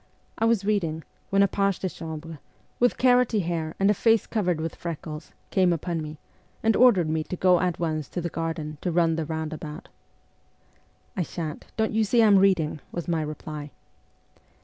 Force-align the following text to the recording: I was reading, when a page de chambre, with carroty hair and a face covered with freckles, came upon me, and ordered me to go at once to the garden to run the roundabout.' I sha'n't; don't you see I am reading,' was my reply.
I 0.39 0.45
was 0.45 0.65
reading, 0.65 1.03
when 1.29 1.43
a 1.43 1.47
page 1.47 1.77
de 1.77 1.87
chambre, 1.87 2.39
with 2.79 2.97
carroty 2.97 3.41
hair 3.41 3.75
and 3.79 3.87
a 3.91 3.93
face 3.93 4.25
covered 4.25 4.59
with 4.59 4.73
freckles, 4.73 5.31
came 5.51 5.71
upon 5.71 6.01
me, 6.01 6.17
and 6.63 6.75
ordered 6.75 7.07
me 7.07 7.23
to 7.25 7.35
go 7.35 7.59
at 7.59 7.77
once 7.77 8.09
to 8.09 8.19
the 8.19 8.27
garden 8.27 8.79
to 8.81 8.91
run 8.91 9.15
the 9.15 9.25
roundabout.' 9.27 9.89
I 11.15 11.21
sha'n't; 11.21 11.67
don't 11.77 11.91
you 11.93 12.03
see 12.03 12.23
I 12.23 12.25
am 12.25 12.39
reading,' 12.39 12.79
was 12.91 13.07
my 13.07 13.21
reply. 13.21 13.69